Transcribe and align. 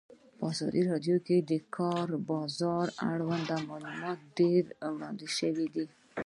په 0.37 0.43
ازادي 0.51 0.81
راډیو 0.91 1.17
کې 1.27 1.37
د 1.41 1.45
د 1.49 1.53
کار 1.77 2.07
بازار 2.29 2.85
اړوند 3.11 3.49
معلومات 3.69 4.19
ډېر 4.39 4.61
وړاندې 4.93 5.27
شوي. 5.37 5.65